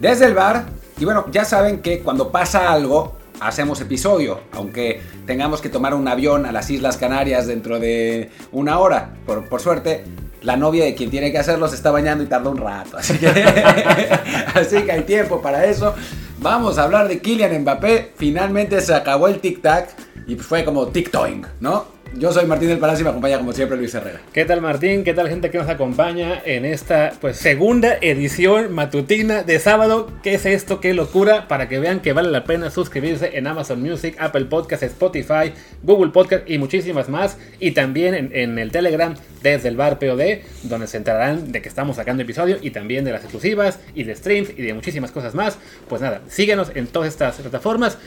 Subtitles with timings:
[0.00, 0.66] desde el bar.
[0.98, 6.08] Y bueno, ya saben que cuando pasa algo, hacemos episodio, aunque tengamos que tomar un
[6.08, 9.14] avión a las Islas Canarias dentro de una hora.
[9.26, 10.04] Por, por suerte,
[10.42, 12.96] la novia de quien tiene que hacerlo se está bañando y tarda un rato.
[12.96, 13.28] Así que,
[14.54, 15.94] así que hay tiempo para eso.
[16.40, 18.12] Vamos a hablar de Kylian Mbappé.
[18.16, 19.88] Finalmente se acabó el tic-tac
[20.26, 21.97] y fue como tic-toing, ¿no?
[22.14, 24.20] Yo soy Martín del Palacio y me acompaña como siempre Luis Herrera.
[24.32, 25.04] ¿Qué tal Martín?
[25.04, 30.10] ¿Qué tal gente que nos acompaña en esta pues segunda edición matutina de sábado?
[30.22, 30.80] ¿Qué es esto?
[30.80, 31.48] ¿Qué locura?
[31.48, 36.10] Para que vean que vale la pena suscribirse en Amazon Music, Apple Podcast, Spotify, Google
[36.10, 37.36] Podcast y muchísimas más.
[37.60, 41.96] Y también en, el Telegram desde el bar POD, donde se enterarán de que estamos
[41.96, 45.58] sacando episodios y también de las exclusivas y de streams y de muchísimas cosas más.
[45.88, 47.98] Pues nada, síguenos en todas estas plataformas.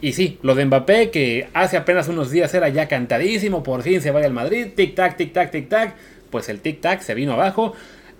[0.00, 4.00] Y sí, lo de Mbappé, que hace apenas unos días era ya cantadísimo, por fin
[4.00, 5.94] se va al Madrid, tic-tac, tic-tac, tic-tac,
[6.30, 7.74] pues el tic-tac se vino abajo.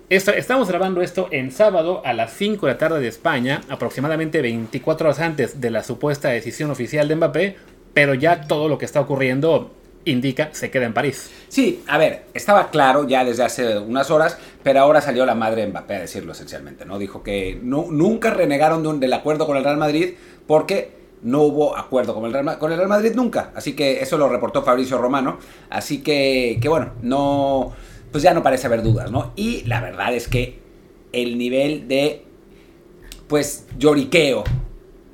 [0.09, 5.07] Estamos grabando esto en sábado a las 5 de la tarde de España, aproximadamente 24
[5.07, 7.55] horas antes de la supuesta decisión oficial de Mbappé,
[7.93, 9.75] pero ya todo lo que está ocurriendo
[10.05, 11.29] indica se queda en París.
[11.47, 15.61] Sí, a ver, estaba claro ya desde hace unas horas, pero ahora salió la madre
[15.61, 16.97] de Mbappé a decirlo esencialmente, ¿no?
[16.97, 20.15] Dijo que nunca renegaron del acuerdo con el Real Madrid
[20.47, 23.51] porque no hubo acuerdo con el, Real, el Real Madrid nunca.
[23.55, 25.37] Así que eso lo reportó Fabricio Romano.
[25.69, 27.73] Así que, que bueno, no,
[28.11, 29.33] pues ya no parece haber dudas, ¿no?
[29.35, 30.59] Y la verdad es que
[31.11, 32.23] el nivel de,
[33.27, 34.43] pues, lloriqueo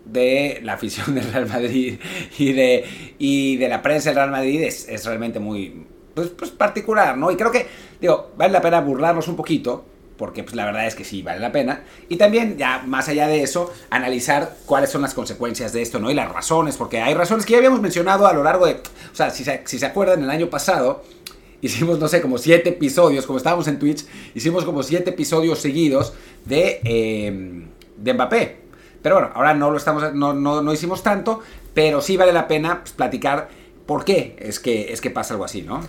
[0.05, 1.99] de la afición del Real Madrid
[2.37, 2.85] y de,
[3.17, 7.31] y de la prensa del Real Madrid es, es realmente muy, pues, pues particular, ¿no?
[7.31, 7.65] Y creo que,
[7.99, 9.85] digo, vale la pena burlarnos un poquito
[10.17, 11.83] porque pues la verdad es que sí vale la pena.
[12.09, 16.09] Y también, ya más allá de eso, analizar cuáles son las consecuencias de esto, ¿no?
[16.09, 19.15] Y las razones, porque hay razones que ya habíamos mencionado a lo largo de, o
[19.15, 21.03] sea, si se, si se acuerdan, el año pasado
[21.61, 26.13] hicimos, no sé, como siete episodios, como estábamos en Twitch, hicimos como siete episodios seguidos
[26.45, 27.65] de, eh,
[27.97, 28.57] de Mbappé.
[29.01, 31.41] Pero bueno, ahora no lo estamos, no, no, no hicimos tanto,
[31.73, 33.49] pero sí vale la pena pues, platicar
[33.85, 35.81] por qué es que, es que pasa algo así, ¿no?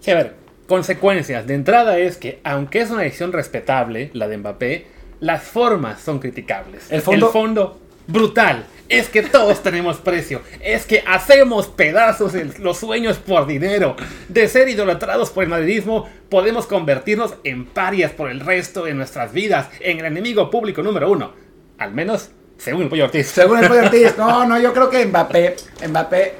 [0.00, 1.46] Sí, a ver, Consecuencias.
[1.46, 4.86] De entrada es que, aunque es una decisión respetable, la de Mbappé,
[5.20, 6.90] las formas son criticables.
[6.90, 8.66] El fondo, el fondo brutal.
[8.88, 10.42] Es que todos tenemos precio.
[10.60, 13.96] Es que hacemos pedazos los sueños por dinero.
[14.28, 19.32] De ser idolatrados por el madridismo, podemos convertirnos en parias por el resto de nuestras
[19.32, 21.32] vidas, en el enemigo público número uno.
[21.78, 23.26] Al menos según el Pollo Ortiz.
[23.26, 24.14] Según el Pollo Ortiz.
[24.18, 25.56] No, no, yo creo que Mbappé,
[25.88, 26.34] Mbappé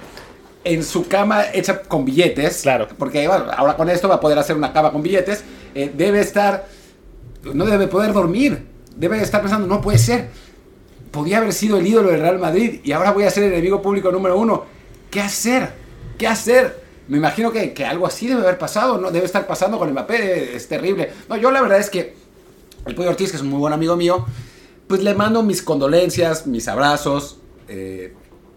[0.65, 2.63] en su cama hecha con billetes.
[2.63, 2.89] Claro.
[2.99, 5.45] Porque bueno, ahora con esto va a poder hacer una cama con billetes.
[5.75, 6.67] Eh, debe estar.
[7.53, 8.67] No debe poder dormir.
[8.97, 10.31] Debe estar pensando, no puede ser.
[11.11, 13.83] Podía haber sido el ídolo del Real Madrid y ahora voy a ser el enemigo
[13.83, 14.65] público número uno.
[15.11, 15.73] ¿Qué hacer?
[16.17, 16.83] ¿Qué hacer?
[17.09, 19.11] Me imagino que, que algo así debe haber pasado, ¿no?
[19.11, 21.11] Debe estar pasando con Mbappé, es terrible.
[21.29, 22.15] No, yo la verdad es que
[22.87, 24.25] el Pollo Ortiz, que es un muy buen amigo mío,
[24.87, 28.15] pues le mando mis condolencias, mis abrazos, eh,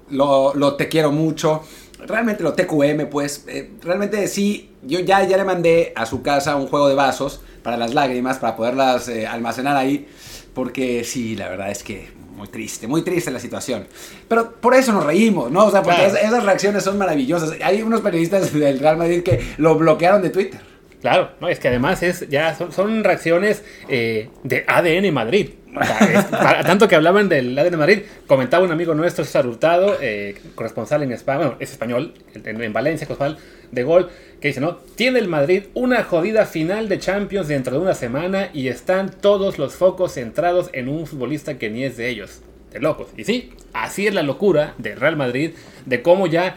[0.10, 1.64] lo, lo te quiero mucho
[2.08, 6.56] realmente lo TQM, pues, eh, realmente sí, yo ya, ya le mandé a su casa
[6.56, 10.08] un juego de vasos para las lágrimas, para poderlas eh, almacenar ahí,
[10.54, 13.88] porque sí, la verdad es que muy triste, muy triste la situación.
[14.28, 15.66] Pero por eso nos reímos, ¿no?
[15.66, 17.54] O sea, porque esas reacciones son maravillosas.
[17.64, 20.60] Hay unos periodistas del Real Madrid que lo bloquearon de Twitter.
[21.06, 25.50] Claro, no, es que además es, ya son, reacciones eh, de ADN Madrid.
[26.66, 31.12] tanto que hablaban del ADN Madrid, comentaba un amigo nuestro, César Hurtado, eh, corresponsal en
[31.12, 33.38] España, bueno, es español, en, Valencia, corresponsal
[33.72, 34.10] de gol,
[34.42, 34.78] que dice, ¿no?
[34.96, 39.60] Tiene el Madrid una jodida final de Champions dentro de una semana y están todos
[39.60, 42.42] los focos centrados en un futbolista que ni es de ellos.
[42.74, 43.10] De locos.
[43.16, 45.52] Y sí, así es la locura del Real Madrid,
[45.86, 46.56] de cómo ya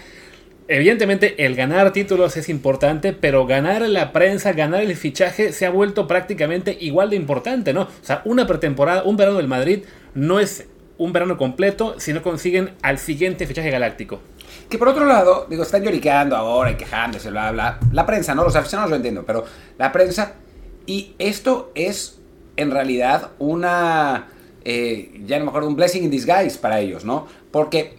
[0.71, 5.71] Evidentemente el ganar títulos es importante, pero ganar la prensa, ganar el fichaje se ha
[5.71, 7.83] vuelto prácticamente igual de importante, ¿no?
[7.83, 9.85] O sea, una pretemporada, un verano del Madrid
[10.15, 10.67] no es
[10.99, 14.21] un verano completo si no consiguen al siguiente fichaje galáctico.
[14.69, 17.79] Que por otro lado, digo, están lloriqueando ahora y quejándose, bla, bla.
[17.93, 18.45] La prensa, ¿no?
[18.45, 19.47] Los aficionados lo entiendo, pero
[19.79, 20.35] la prensa.
[20.85, 22.19] Y esto es
[22.57, 24.29] en realidad una.
[24.65, 27.27] Eh, ya no me acuerdo, un blessing in disguise para ellos, ¿no?
[27.51, 27.97] Porque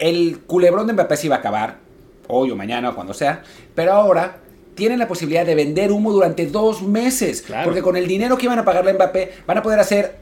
[0.00, 1.78] el culebrón de Mbappé se iba a acabar,
[2.26, 3.42] hoy o mañana o cuando sea,
[3.74, 4.38] pero ahora
[4.74, 8.58] tienen la posibilidad de vender humo durante dos meses, porque con el dinero que iban
[8.58, 10.18] a pagarle a Mbappé van a poder hacer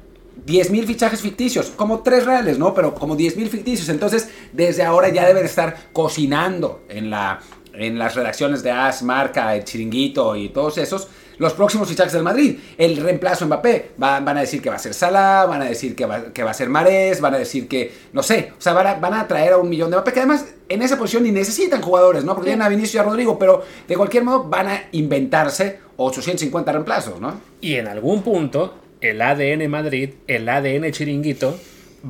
[0.46, 2.74] 10.000 fichajes ficticios, como tres reales, ¿no?
[2.74, 3.88] Pero como 10.000 ficticios.
[3.88, 7.40] Entonces, desde ahora ya deben estar cocinando en, la,
[7.72, 12.22] en las redacciones de As, Marca, El Chiringuito y todos esos los próximos fichajes del
[12.22, 12.58] Madrid.
[12.76, 13.92] El reemplazo Mbappé.
[13.96, 16.50] van a decir que va a ser Salah, van a decir que va, que va
[16.50, 19.58] a ser Marés, van a decir que, no sé, o sea, van a, traer a
[19.58, 22.34] un millón de Mbappé, que además en esa posición ni necesitan jugadores, ¿no?
[22.34, 26.72] Porque tienen a Vinicius y a Rodrigo, pero de cualquier modo van a inventarse 850
[26.72, 27.40] reemplazos, ¿no?
[27.60, 31.58] Y en algún punto el ADN Madrid, el ADN Chiringuito,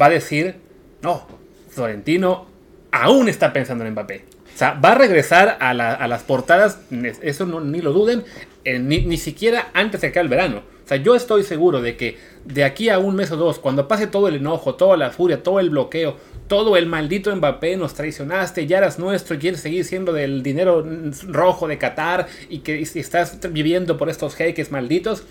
[0.00, 0.56] va a decir,
[1.02, 1.26] no,
[1.70, 2.46] Florentino
[2.90, 4.24] aún está pensando en Mbappé.
[4.54, 6.81] O sea, va a regresar a, las portadas,
[7.22, 8.24] eso no, ni lo duden,
[8.64, 10.62] eh, ni, ni, siquiera antes de que el verano.
[10.84, 13.88] O sea, yo estoy seguro de que de aquí a un mes o dos, cuando
[13.88, 16.16] pase todo el enojo, toda la furia, todo el bloqueo,
[16.49, 20.84] todo el maldito Mbappé, nos traicionaste, ya eras nuestro y quieres seguir siendo del dinero
[21.26, 25.25] rojo de Qatar y que estás viviendo por estos jeques malditos,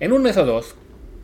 [0.00, 0.74] en un mes o dos,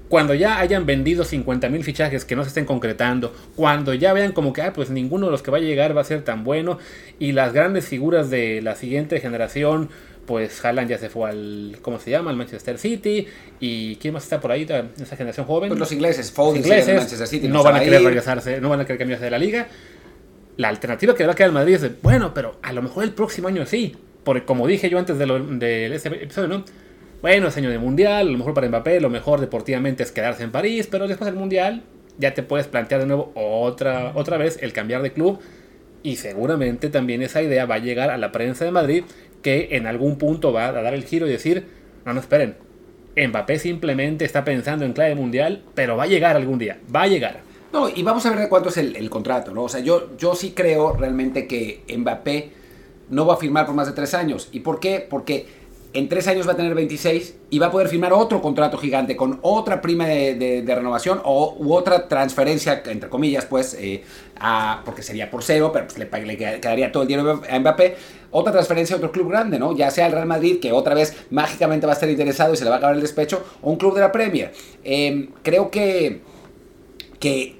[0.08, 4.52] cuando ya hayan vendido 50.000 fichajes que no se estén concretando, cuando ya vean como
[4.52, 6.78] que, ah, pues ninguno de los que va a llegar va a ser tan bueno,
[7.19, 9.90] y las grandes figuras de la siguiente generación,
[10.26, 12.31] pues Haaland ya se fue al, ¿cómo se llama?
[12.31, 13.26] Al Manchester City,
[13.61, 15.69] y ¿quién más está por ahí de esa generación joven?
[15.69, 18.84] Pues los ingleses, Foden, ingleses, Manchester City, no, van a querer regresarse, no van a
[18.84, 19.69] querer cambiarse de la liga.
[20.56, 23.12] La alternativa que va a quedar el Madrid es, bueno, pero a lo mejor el
[23.12, 23.94] próximo año sí,
[24.25, 26.64] porque como dije yo antes de, de ese episodio, ¿no?
[27.22, 30.43] Bueno, es año de mundial, a lo mejor para Mbappé, lo mejor deportivamente es quedarse
[30.43, 31.82] en París, pero después del mundial
[32.19, 35.40] ya te puedes plantear de nuevo otra, otra vez el cambiar de club.
[36.02, 39.05] Y seguramente también esa idea va a llegar a la prensa de Madrid,
[39.46, 41.69] que en algún punto va a dar el giro y decir,
[42.04, 42.56] no, no, esperen,
[43.16, 47.06] Mbappé simplemente está pensando en clave mundial, pero va a llegar algún día, va a
[47.06, 47.43] llegar.
[47.72, 49.62] No, y vamos a ver de cuánto es el, contrato, ¿no?
[49.62, 52.50] O sea, yo, yo sí creo realmente que Mbappé
[53.10, 54.48] no va a firmar por más de tres años.
[54.50, 55.06] ¿Y por qué?
[55.08, 55.46] Porque
[55.93, 59.14] en tres años va a tener 26 y va a poder firmar otro contrato gigante
[59.14, 64.02] con otra prima de, renovación o u otra transferencia, entre comillas, pues, eh,
[64.84, 67.96] porque sería por cero, pero pues, le, quedaría todo el dinero a Mbappé.
[68.30, 69.76] Otra transferencia a otro club grande, ¿no?
[69.76, 72.64] Ya sea el Real Madrid, que otra vez mágicamente va a estar interesado y se
[72.64, 74.52] le va a acabar el despecho, o un club de la Premier.
[74.84, 76.20] Em, creo que,
[77.18, 77.56] que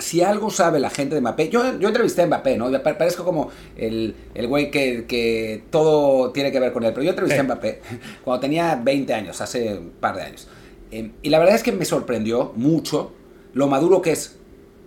[0.00, 2.70] si algo sabe la gente de Mbappé, yo, yo entrevisté a Mbappé, ¿no?
[2.82, 7.10] Parezco como el, el güey que, que, todo tiene que ver con él, pero yo
[7.10, 7.80] entrevisté a Mbappé
[8.24, 10.48] cuando tenía 20 años, hace un par de años.
[10.90, 13.12] Eh, y la verdad es que me sorprendió mucho
[13.52, 14.38] lo maduro que es.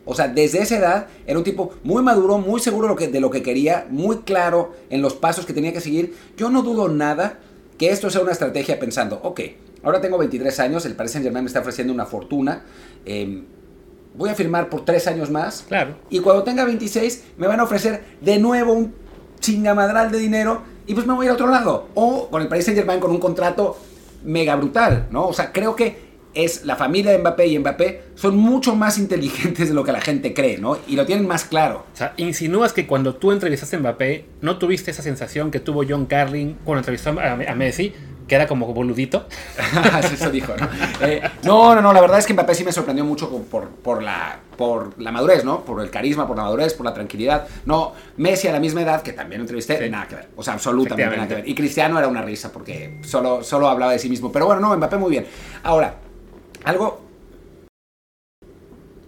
[0.10, 3.44] O sea, desde esa edad era un tipo muy maduro, muy seguro de lo que,
[3.44, 6.16] quería, muy claro en los pasos que tenía que seguir.
[6.36, 7.38] Yo no dudo nada
[7.78, 9.42] que esto sea una estrategia pensando, ok,
[9.84, 12.64] ahora tengo 23 años, el Paris Saint Germain me está ofreciendo una fortuna.
[13.06, 13.44] Eh,
[14.16, 15.66] voy a firmar por tres años más.
[15.68, 15.96] Claro.
[16.10, 18.96] Y cuando tenga 26, me van a ofrecer de nuevo un
[19.40, 21.90] chingamadral de dinero y pues me voy a ir a otro lado.
[21.94, 23.78] O con el Paris Saint Germain con un contrato
[24.24, 25.28] mega brutal, ¿no?
[25.28, 29.70] O sea, creo que es la familia de Mbappé y Mbappé son mucho más inteligentes
[29.70, 30.78] de lo que la gente cree, ¿no?
[30.88, 31.86] Y lo tienen más claro.
[31.94, 35.84] O sea, insinúas que cuando tú entrevistaste a Mbappé, no tuviste esa sensación que tuvo
[35.88, 37.94] John Carlin cuando entrevistó a Messi,
[38.30, 39.26] que era como boludito.
[40.14, 40.70] Eso dijo, ¿no?
[41.06, 44.02] Eh, no, no, no, la verdad es que Mbappé sí me sorprendió mucho por, por,
[44.02, 45.66] la, por la madurez, ¿no?
[45.66, 47.48] Por el carisma, por la madurez, por la tranquilidad.
[47.66, 50.30] No, Messi a la misma edad, que también entrevisté, nada que ver.
[50.36, 51.50] O sea, absolutamente nada que ver.
[51.50, 54.32] Y Cristiano era una risa porque solo, solo hablaba de sí mismo.
[54.32, 55.26] Pero bueno, no, Mbappé muy bien.
[55.64, 55.96] Ahora,
[56.64, 57.10] algo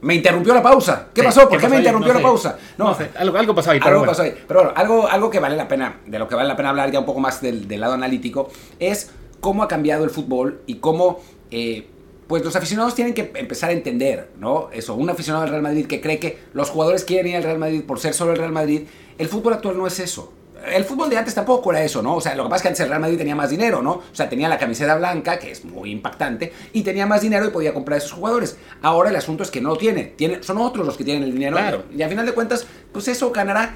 [0.01, 1.09] me interrumpió la pausa.
[1.13, 1.48] ¿Qué pasó?
[1.48, 2.57] ¿Por qué, me interrumpió la pausa?
[2.77, 3.09] No, sé.
[3.15, 3.80] algo, pasó ahí.
[3.80, 4.12] Pero algo bueno.
[4.12, 4.33] pasó ahí.
[4.48, 6.92] Pero bueno, algo, algo que vale la pena, de lo que vale la pena hablar
[6.92, 8.50] ya un poco más del, lado analítico,
[8.80, 11.19] es cómo ha cambiado el fútbol y cómo,
[11.51, 11.88] eh,
[12.27, 14.69] pues los aficionados tienen que empezar a entender, ¿no?
[14.71, 17.59] Eso, un aficionado del Real Madrid que cree que los jugadores quieren ir al Real
[17.59, 18.87] Madrid por ser solo el Real Madrid,
[19.18, 20.33] el fútbol actual no es eso
[20.68, 22.15] el fútbol de antes tampoco era eso, ¿no?
[22.15, 23.91] O sea, lo que pasa es que antes el Real Madrid tenía más dinero, ¿no?
[23.91, 27.49] O sea, tenía la camiseta blanca, que es muy impactante, y tenía más dinero y
[27.49, 28.57] podía comprar a esos jugadores.
[28.81, 31.31] Ahora el asunto es que no lo tiene, tiene son otros los que tienen el
[31.33, 31.57] dinero.
[31.57, 31.83] Claro.
[31.95, 33.75] Y al final de cuentas, pues eso ganará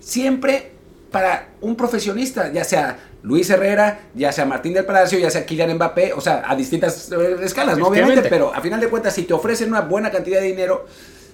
[0.00, 0.72] siempre
[1.10, 5.74] para un profesionista, ya sea Luis Herrera, ya sea Martín del Palacio, ya sea Kylian
[5.74, 7.88] Mbappé, o sea, a distintas eh, escalas, ¿no?
[7.88, 10.86] Obviamente, pero a final de cuentas, si te ofrecen una buena cantidad de dinero,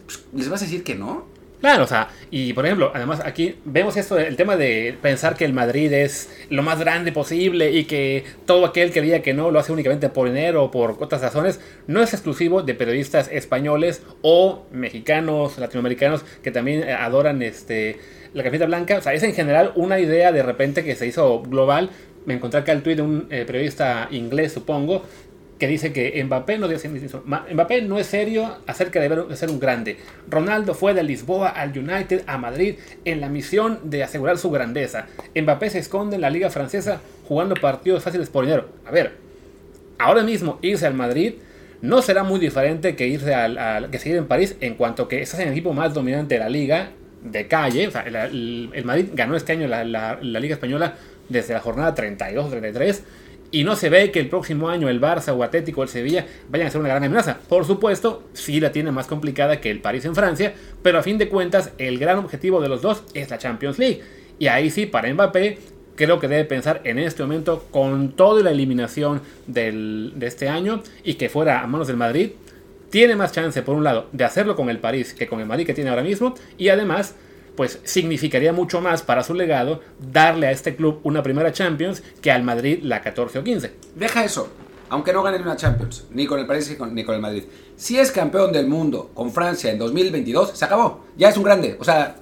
[0.06, 1.26] pues, les vas a decir que no.
[1.62, 5.44] Claro, o sea, y por ejemplo, además aquí vemos esto, el tema de pensar que
[5.44, 9.52] el Madrid es lo más grande posible y que todo aquel que diga que no
[9.52, 14.02] lo hace únicamente por dinero o por otras razones, no es exclusivo de periodistas españoles
[14.22, 18.00] o mexicanos, latinoamericanos que también adoran este
[18.34, 18.98] la camiseta blanca.
[18.98, 21.90] O sea, es en general una idea de repente que se hizo global.
[22.26, 25.04] Me encontré acá el tweet de un eh, periodista inglés, supongo,
[25.62, 29.96] que dice que Mbappé no, Mbappé no es serio acerca de ser un grande.
[30.28, 35.06] Ronaldo fue de Lisboa al United a Madrid en la misión de asegurar su grandeza.
[35.40, 38.70] Mbappé se esconde en la liga francesa jugando partidos fáciles por dinero.
[38.84, 39.12] A ver,
[40.00, 41.34] ahora mismo irse al Madrid
[41.80, 45.38] no será muy diferente que irse al, que seguir en París en cuanto que estás
[45.38, 46.90] en el equipo más dominante de la liga
[47.22, 47.88] de calle.
[48.04, 50.96] El, Madrid ganó este año la, Liga Española
[51.28, 53.04] desde la jornada 32 o 33
[53.52, 56.26] y no se ve que el próximo año el Barça o Atlético o el Sevilla
[56.48, 57.38] vayan a ser una gran amenaza.
[57.48, 61.18] Por supuesto, sí la tiene más complicada que el París en Francia, pero a fin
[61.18, 64.00] de cuentas el gran objetivo de los dos es la Champions League.
[64.38, 65.58] Y ahí sí, para Mbappé,
[65.96, 70.82] creo que debe pensar en este momento con toda la eliminación del, de este año
[71.04, 72.30] y que fuera a manos del Madrid.
[72.88, 75.66] Tiene más chance, por un lado, de hacerlo con el París que con el Madrid
[75.66, 76.34] que tiene ahora mismo.
[76.56, 77.16] Y además,
[77.56, 82.30] pues significaría mucho más para su legado darle a este club una primera Champions que
[82.30, 83.72] al Madrid la 14 o 15.
[83.94, 84.48] Deja eso,
[84.88, 87.44] aunque no ganen una Champions, ni con el París ni con, el Madrid.
[87.76, 91.04] Si es campeón del mundo con Francia en 2022, se acabó.
[91.16, 91.76] Ya es un grande.
[91.80, 92.16] O sea,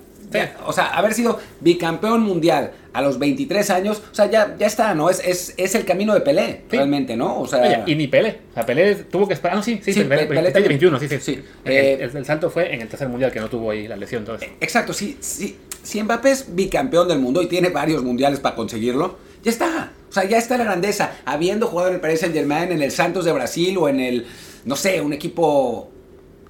[0.67, 4.95] o sea, haber sido bicampeón mundial a los 23 años, o sea, ya, ya está,
[4.95, 5.11] ¿no?
[5.11, 6.77] Es, es, es el camino de Pelé, Sí.
[6.77, 7.41] realmente, ¿no?
[7.41, 8.39] O sea, Oye, y ni Pelé.
[8.51, 9.55] O sea, Pelé tuvo que esperar.
[9.55, 10.69] Ah, no, sí, sí, Sí, sí, Pelé, Pe- Pelé Pelé también.
[10.71, 11.19] 21, sí, sí.
[11.21, 13.87] Sí, El, eh, el- el salto fue en el tercer mundial que no tuvo ahí
[13.89, 14.23] la lesión.
[14.23, 14.49] Entonces.
[14.61, 19.19] Exacto, si, si, si Mbappé es bicampeón del mundo y tiene varios mundiales para conseguirlo,
[19.43, 19.93] ya está.
[20.09, 21.13] O sea, ya está la grandeza.
[21.25, 24.27] Habiendo jugado en el Paris Saint Germain, en el Santos de Brasil o en el,
[24.65, 25.91] no sé, un equipo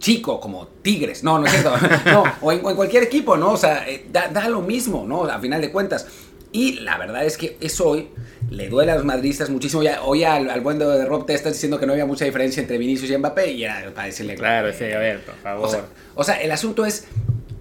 [0.01, 1.23] chico como Tigres.
[1.23, 1.73] No, no es cierto.
[2.07, 3.53] No, o en, o en cualquier equipo, ¿no?
[3.53, 5.25] O sea, eh, da, da lo mismo, ¿no?
[5.27, 6.09] A final de cuentas.
[6.53, 8.09] Y la verdad es que eso hoy
[8.51, 9.85] le duele a los madridistas muchísimo.
[9.85, 12.61] Ya, hoy al, al buen de Rob te estás diciendo que no había mucha diferencia
[12.61, 15.67] entre Vinicius y Mbappé y era para decirle Claro, sí, a ver, por favor.
[15.69, 15.85] o sea,
[16.17, 17.05] o sea, el asunto es,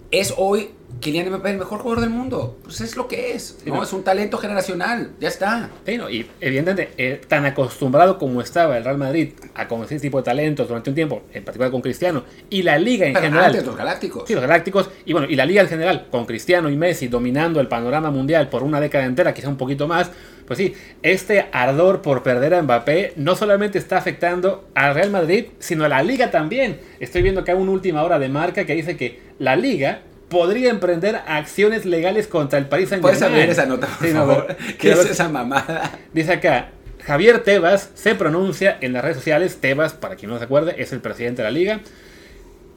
[0.10, 2.58] es hoy Kylian Mbappé el mejor jugador del mundo.
[2.64, 3.78] Pues es lo que es, Sí, ¿no?
[3.78, 3.84] ¿no?
[3.84, 5.70] Es un talento generacional, ya está.
[5.86, 10.08] Sí, no, y evidentemente, eh, tan acostumbrado como estaba el Real Madrid a conocer este
[10.08, 13.26] tipo de talentos durante un tiempo, en particular con Cristiano, y la liga en Pero
[13.26, 13.46] general.
[13.48, 14.24] antes los Galácticos.
[14.28, 17.60] Sí, los Galácticos, y bueno, y la liga en general, con Cristiano y Messi dominando
[17.60, 20.12] el panorama mundial por una década entera, quizá un poquito más,
[20.46, 25.46] pues sí, este ardor por perder a Mbappé no solamente está afectando al Real Madrid,
[25.60, 26.80] sino a la liga también.
[27.00, 30.70] Estoy viendo que hay una última hora de marca que dice que la liga podría
[30.70, 33.42] emprender acciones legales contra el Paris Saint ¿Puedes Germain.
[33.42, 34.46] abrir esa nota, por Sí, no, favor?
[34.48, 36.00] pero- ¿Qué es esa mamada?
[36.14, 36.70] Dice acá,
[37.04, 39.58] Javier Tebas se pronuncia en las redes sociales.
[39.60, 41.80] Tebas, para quien no se acuerde, es el presidente de la liga.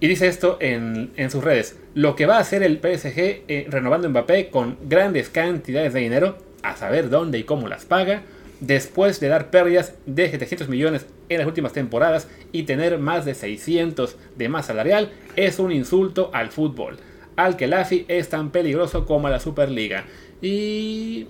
[0.00, 1.76] Y dice esto en, en sus redes.
[1.94, 6.38] Lo que va a hacer el PSG eh, renovando Mbappé con grandes cantidades de dinero,
[6.62, 8.22] a saber dónde y cómo las paga,
[8.60, 13.34] después de dar pérdidas de 700 millones en las últimas temporadas y tener más de
[13.34, 16.96] 600 de más salarial, es un insulto al fútbol.
[17.36, 20.04] Al que la AFI es tan peligroso como a la Superliga.
[20.40, 21.26] Y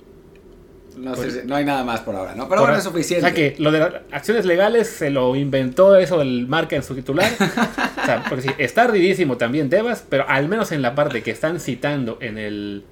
[0.97, 2.49] No, sé si- no hay nada más por ahora, ¿no?
[2.51, 3.25] Pero bueno, es suficiente.
[3.25, 6.83] O sea que lo de las acciones legales se lo inventó eso el marca en
[6.83, 7.31] su titular.
[7.41, 11.31] o sea, porque sí, está ridísimo también Tebas, pero al menos en la parte que
[11.31, 12.85] están citando en el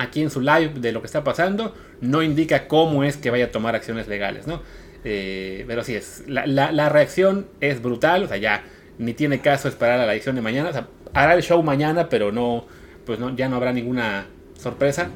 [0.00, 3.44] aquí en su live de lo que está pasando, no indica cómo es que vaya
[3.44, 4.60] a tomar acciones legales, ¿no?
[5.04, 8.64] Eh, pero sí, es, la, la- la reacción es brutal, o sea, ya
[8.98, 12.08] ni tiene caso esperar a la edición de mañana, o sea, hará el show mañana,
[12.08, 12.66] pero no,
[13.06, 14.26] pues no, ya no habrá ninguna
[14.60, 15.08] sorpresa,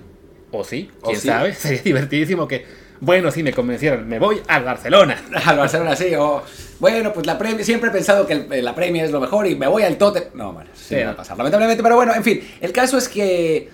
[0.50, 1.28] o sí, ¿O quién sí?
[1.28, 2.64] sabe, sería divertidísimo que,
[3.00, 5.22] bueno, sí me convencieron, me voy al Barcelona.
[5.46, 6.42] Al Barcelona sí, o
[6.80, 9.54] bueno, pues la Premier, siempre he pensado que el- la Premier es lo mejor y
[9.54, 10.30] me voy al Tote.
[10.34, 13.68] No, bueno, sí, va a pasar, lamentablemente, pero bueno, en fin, el caso es que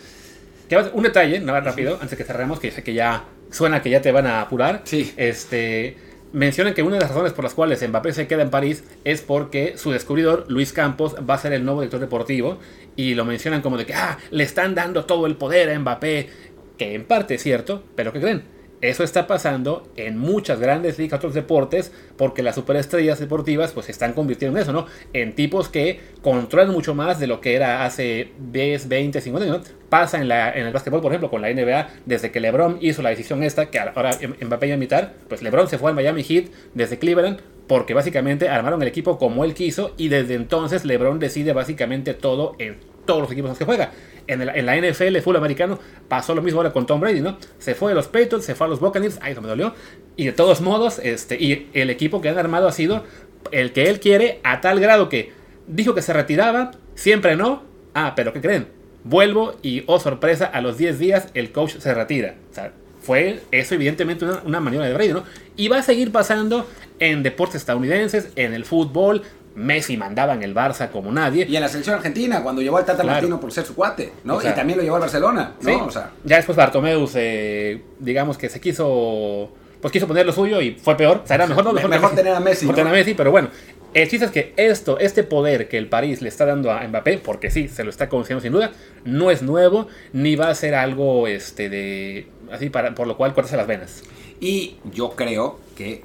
[0.94, 4.00] Un detalle, nada más rápido, antes que cerremos, que sé que ya suena que ya
[4.02, 4.80] te van a apurar.
[4.84, 5.12] Sí.
[5.16, 5.96] Este,
[6.34, 9.22] mencionan que una de las razones por las cuales Mbappé se queda en París es
[9.22, 12.58] porque su descubridor, Luis Campos, va a ser el nuevo director deportivo.
[12.96, 16.28] Y lo mencionan como de que, ah, le están dando todo el poder a Mbappé.
[16.76, 18.53] Que en parte es cierto, pero ¿qué creen?
[18.84, 23.92] Eso está pasando en muchas grandes ligas, otros deportes, porque las superestrellas deportivas pues se
[23.92, 24.84] están convirtiendo en eso, ¿no?
[25.14, 29.66] En tipos que controlan mucho más de lo que era hace 10, 20, 50 años.
[29.66, 29.74] ¿no?
[29.88, 33.00] Pasa en, la, en el básquetbol, por ejemplo, con la NBA, desde que LeBron hizo
[33.00, 36.22] la decisión esta, que ahora Mbappé iba a imitar, pues LeBron se fue al Miami
[36.22, 41.18] Heat desde Cleveland, porque básicamente armaron el equipo como él quiso, y desde entonces LeBron
[41.18, 42.76] decide básicamente todo en
[43.06, 43.92] todos los equipos en los que juega.
[44.26, 45.78] En, el- en la NFL, fútbol americano,
[46.08, 47.36] pasó lo mismo ahora con Tom Brady, ¿no?
[47.58, 49.74] Se fue de los Patriots, se fue a los Buccaneers, ahí eso me dolió.
[50.16, 53.04] Y de todos modos, este, y el equipo que han armado ha sido
[53.52, 55.32] el que él quiere a tal grado que
[55.66, 57.64] dijo que se retiraba, siempre no.
[57.94, 58.68] Ah, pero ¿qué creen?
[59.04, 62.36] Vuelvo y, oh sorpresa, a los 10 días el coach se retira.
[62.50, 65.24] O sea, fue eso evidentemente una, una maniobra de Brady, ¿no?
[65.56, 66.66] Y va a seguir pasando
[66.98, 69.22] en deportes estadounidenses, en el fútbol.
[69.54, 71.46] Messi mandaba en el Barça como nadie.
[71.48, 73.12] y en la selección argentina cuando llevó al Tata Claro.
[73.12, 74.36] Martino por ser su cuate, ¿no?
[74.36, 75.68] O sea, y también lo llevó al Barcelona, ¿no?
[75.70, 75.76] Sí.
[75.80, 79.50] O sea, Ya después Bartomeus, eh, digamos que se quiso.
[79.80, 81.20] Pues quiso poner lo suyo y fue peor.
[81.24, 82.84] O sea, era mejor, no, Me- mejor, mejor tener a Messi, mejor ¿no?
[82.84, 83.48] tener a Messi, pero bueno.
[83.92, 87.18] El chiste es que esto, este poder que el París le está dando a Mbappé,
[87.18, 88.72] porque sí, se lo está concediendo sin duda,
[89.04, 92.26] no es nuevo, ni va a ser algo este de.
[92.50, 94.02] así para, por lo cual cortarse las venas.
[94.40, 96.02] Y yo creo que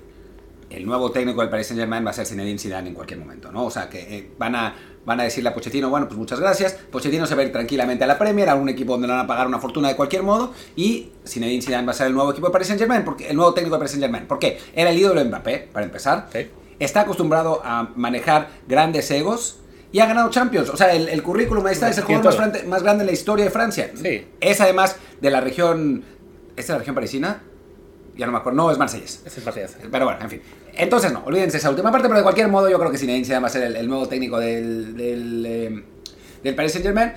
[0.70, 3.52] el nuevo técnico del Paris Saint Germain va a ser Zinedine Zidane en cualquier momento,
[3.52, 3.66] ¿no?
[3.66, 6.74] O sea, que eh, van a, van a decirle a Pochettino, bueno, pues muchas gracias.
[6.74, 9.26] Pochettino se va a ir tranquilamente a la Premier, a un equipo donde le van
[9.26, 10.54] a pagar una fortuna de cualquier modo.
[10.76, 13.36] Y Zinedine Zidane va a ser el nuevo equipo del Paris Saint Germain, porque, el
[13.36, 14.28] nuevo técnico del Paris Saint Germain.
[14.28, 14.60] ¿Por qué?
[14.76, 16.28] Era el ídolo de Mbappé, para empezar.
[16.32, 16.48] Sí.
[16.78, 19.60] Está acostumbrado a manejar grandes egos.
[19.92, 20.70] Y ha ganado Champions.
[20.70, 21.90] O sea, el, el currículum ahí está.
[21.90, 22.36] Es el jugador
[22.68, 23.92] más, grande en la historia de Francia.
[23.96, 24.28] Sí.
[24.40, 26.04] Es además de la región
[26.60, 27.42] ¿Esta es la región parisina?
[28.20, 28.58] Ya no me acuerdo.
[28.58, 29.24] No, es Marsellés.
[29.26, 29.78] Ese es Matías.
[29.90, 30.42] Pero bueno, en fin.
[30.74, 33.42] Entonces no, olvídense esa última parte, pero de cualquier modo yo creo que Zinedine Zidane
[33.42, 35.84] va a ser el, el nuevo técnico del, del, eh,
[36.44, 37.14] del Paris Saint Germain.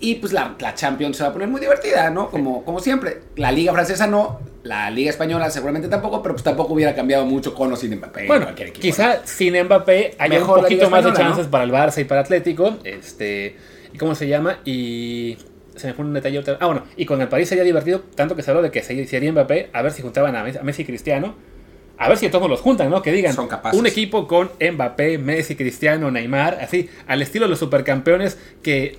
[0.00, 2.30] Y pues la, la Champions se va a poner muy divertida, ¿no?
[2.30, 3.22] Como, como siempre.
[3.36, 7.54] La Liga Francesa no, la Liga Española seguramente tampoco, pero pues tampoco hubiera cambiado mucho
[7.54, 8.22] con o sin Mbappé.
[8.22, 11.50] en Bueno, equipo, quizá sin Mbappé haya Mejor un poquito más de chances ¿no?
[11.50, 12.76] para el Barça y para Atlético.
[12.84, 13.56] Este,
[13.92, 14.58] ¿y cómo se llama?
[14.64, 15.38] Y
[15.78, 18.34] se me fue un detalle otra- Ah, bueno, y con el París sería divertido, tanto
[18.36, 20.84] que se habló de que se- sería Mbappé, a ver si juntaban a Messi, y
[20.84, 21.34] Cristiano.
[22.00, 23.02] A ver si todos los juntan, ¿no?
[23.02, 23.78] Que digan, Son capaces.
[23.78, 28.96] un equipo con Mbappé, Messi, Cristiano, Neymar, así, al estilo de los supercampeones que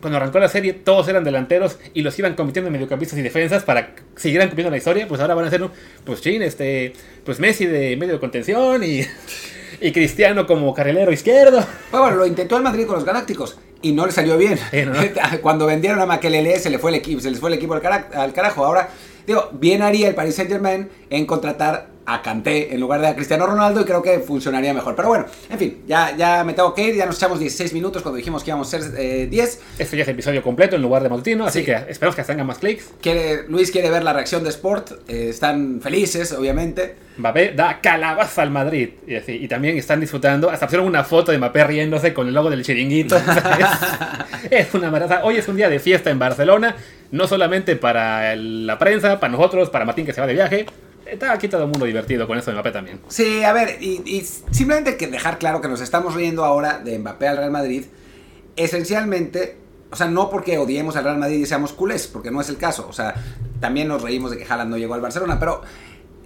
[0.00, 3.62] cuando arrancó la serie todos eran delanteros y los iban compitiendo en mediocampistas y defensas
[3.64, 5.70] para que siguieran cumpliendo la historia, pues ahora van a ser, un,
[6.04, 6.94] pues chin, este,
[7.24, 9.02] pues Messi de medio de contención y,
[9.80, 11.64] y Cristiano como carrilero izquierdo.
[11.92, 14.58] Bueno, lo intentó el Madrid con los Galácticos y no le salió bien.
[14.70, 14.92] Sí, ¿no?
[15.42, 17.80] Cuando vendieron a Makelele se le fue el equipo, se les fue el equipo al,
[17.80, 18.64] cara- al carajo.
[18.64, 18.88] Ahora,
[19.26, 23.14] digo, bien haría el Paris Saint Germain en contratar a Kanté en lugar de a
[23.14, 24.96] Cristiano Ronaldo y creo que funcionaría mejor.
[24.96, 28.02] Pero bueno, en fin, ya, ya me tengo que ir, ya nos echamos 16 minutos
[28.02, 29.60] cuando dijimos que íbamos a ser eh, 10.
[29.78, 31.64] Esto ya es episodio completo en lugar de matutino, así Sí.
[31.66, 32.90] que esperamos que tengan más clics.
[33.00, 36.96] Quiere, Luis quiere ver la reacción de Sport, eh, están felices, obviamente.
[37.18, 38.90] Mbappé da calabaza al Madrid.
[39.06, 40.48] Y, así, y también están disfrutando.
[40.50, 43.16] Hasta pusieron una foto de Mbappé riéndose con el logo del chiringuito.
[43.16, 43.22] es,
[44.50, 45.20] es una maravilla.
[45.24, 46.76] Hoy es un día de fiesta en Barcelona.
[47.10, 50.66] No solamente para el- la prensa, para nosotros, para Martín que se va de viaje.
[51.10, 53.00] Está aquí todo el mundo divertido con esto de Mbappé también.
[53.08, 54.20] Sí, a ver, y, y
[54.52, 57.84] simplemente que dejar claro que nos estamos riendo ahora de Mbappé al Real Madrid,
[58.56, 59.56] esencialmente,
[59.90, 62.56] o sea, no porque odiemos al Real Madrid y seamos culés, porque no es el
[62.56, 63.14] caso, o sea,
[63.60, 65.62] también nos reímos de que Haaland no llegó al Barcelona, pero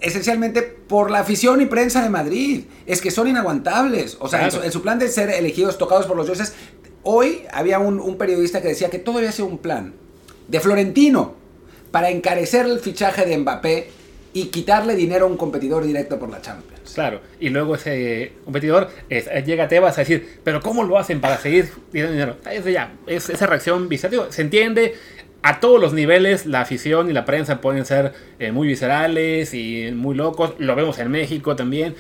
[0.00, 4.49] esencialmente por la afición y prensa de Madrid, es que son inaguantables, o sea, en,
[4.50, 4.61] Claro.
[4.62, 6.55] su, en su plan de ser elegidos, tocados por los dioses,
[7.05, 9.95] hoy había un, un periodista que decía que todo había sido un plan
[10.49, 11.35] de Florentino
[11.91, 13.89] para encarecer el fichaje de Mbappé
[14.34, 16.92] y quitarle dinero a un competidor directo por la Champions.
[16.94, 17.20] Claro.
[17.40, 21.38] Y luego ese competidor es- llega a Tebas a decir, pero ¿cómo lo hacen para
[21.38, 22.36] seguir tirando dinero?
[22.50, 24.26] Es, ya, es esa reacción visceral.
[24.30, 24.94] Se entiende.
[25.47, 29.90] A todos los niveles, la afición y la prensa pueden ser eh, muy viscerales y
[29.94, 30.54] muy locos.
[30.58, 31.94] Lo vemos en México también.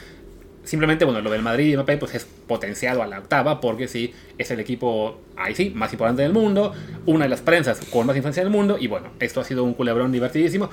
[0.64, 4.14] Simplemente, bueno, lo del Madrid y Mbappé pues es potenciado a la octava porque sí,
[4.38, 6.72] es el equipo, ahí sí, más importante del mundo,
[7.04, 9.74] una de las prensas con más influencia del mundo y bueno, esto ha sido un
[9.74, 10.70] culebrón divertidísimo.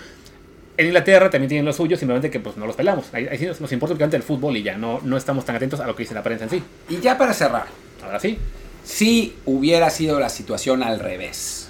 [0.78, 3.06] En Inglaterra también tienen lo suyo, simplemente que pues no los pelamos.
[3.14, 5.80] Ahí, ahí sí nos, nos importa el fútbol y ya no, no estamos tan atentos
[5.80, 6.64] a lo que dice la prensa en sí.
[6.90, 7.66] Y ya para cerrar,
[8.04, 8.38] Ahora sí,
[8.84, 11.70] si hubiera sido la situación al revés,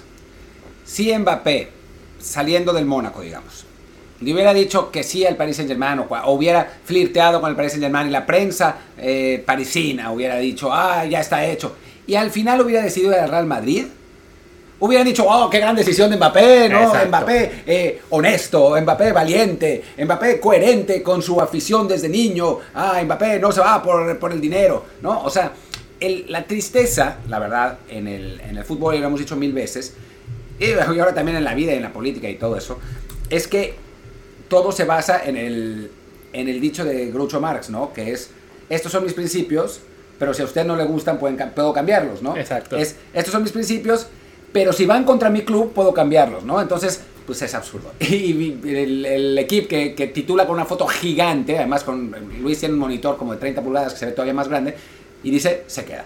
[0.84, 1.68] si Mbappé,
[2.18, 3.66] saliendo del Mónaco, digamos,
[4.20, 7.56] le hubiera dicho que sí al Paris Saint Germain o, o hubiera flirteado con el
[7.56, 12.14] Paris Saint Germain y la prensa eh, parisina hubiera dicho, ah, ya está hecho, y
[12.14, 13.86] al final hubiera decidido ir al Real Madrid,
[14.84, 16.82] hubieran dicho, oh, qué gran decisión de Mbappé, ¿no?
[16.82, 17.08] Exacto.
[17.08, 23.52] Mbappé eh, honesto, Mbappé valiente, Mbappé coherente con su afición desde niño, ah, Mbappé no
[23.52, 25.22] se va por, por el dinero, ¿no?
[25.22, 25.52] O sea,
[26.00, 29.52] el- la tristeza, la verdad, en el, en el fútbol, y lo hemos dicho mil
[29.52, 29.94] veces,
[30.58, 32.78] y ahora también en la vida y en la política y todo eso,
[33.30, 33.74] es que
[34.48, 35.90] todo se basa en el,
[36.32, 37.92] en el dicho de Groucho Marx, ¿no?
[37.92, 38.30] Que es,
[38.68, 39.80] estos son mis principios,
[40.18, 42.36] pero si a usted no le gustan, pueden, puedo cambiarlos, ¿no?
[42.36, 42.76] Exacto.
[42.76, 44.06] Es, estos son mis principios,
[44.52, 46.60] pero si van contra mi club, puedo cambiarlos, ¿no?
[46.60, 47.92] Entonces, pues es absurdo.
[48.00, 52.74] Y el, el equipo que, que titula con una foto gigante, además con Luis tiene
[52.74, 54.74] un monitor como de 30 pulgadas que se ve todavía más grande,
[55.22, 56.04] y dice, se queda.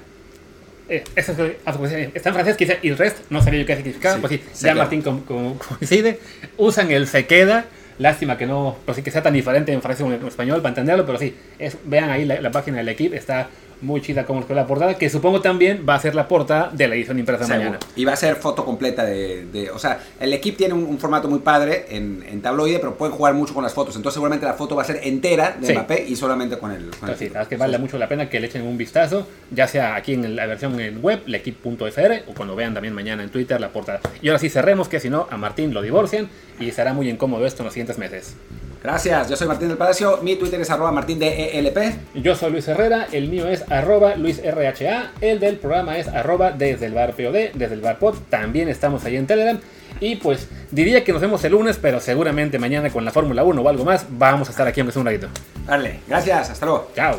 [0.89, 1.75] eh, eso es, ah,
[2.15, 4.15] está en francés, quizá, y el resto no sabía yo qué significaba.
[4.17, 4.83] Sí, pues sí, ya queda.
[4.83, 6.21] Martín coincide.
[6.57, 7.67] Usan el se queda.
[7.99, 10.69] Lástima que no, pues sí que sea tan diferente en francés como en español para
[10.73, 13.49] entenderlo, pero sí, es, vean ahí la, la página del equipo, está
[13.83, 16.95] muy chida como la portada, que supongo también va a ser la portada de la
[16.95, 17.59] edición impresa Seguro.
[17.65, 17.79] mañana.
[17.95, 19.47] Y va a ser foto completa de...
[19.47, 22.95] de- o sea, el equipo tiene un, un formato muy padre en, en tabloide, pero
[22.97, 23.97] pueden jugar mucho con las fotos.
[23.97, 25.73] Entonces seguramente la foto va a ser entera de Sí.
[25.73, 26.91] Mbappé y solamente con el...
[26.99, 29.67] Con el sí, es que vale mucho la pena que le echen un vistazo, ya
[29.69, 33.61] sea aquí en la versión en web, lequip.fr, o cuando vean también mañana en Twitter
[33.61, 34.01] la portada.
[34.23, 37.45] Y ahora sí cerremos, que si no, a Martín lo divorcian y será muy incómodo
[37.47, 38.37] esto en los siguientes meses.
[38.83, 41.79] Gracias, yo soy Martín del Palacio, mi Twitter es arroba martín de ELP.
[42.15, 46.87] Yo soy Luis Herrera, el mío es arroba luisrha, el del programa es arroba desde
[46.87, 49.59] el bar POD, desde el bar pod, también estamos ahí en Telegram.
[50.01, 53.63] Y pues diría que nos vemos el lunes, pero seguramente mañana con la Fórmula 1
[53.63, 55.29] o algo más vamos a estar aquí sea un ratito.
[55.67, 56.91] Dale, gracias, hasta luego.
[56.95, 57.19] Chao.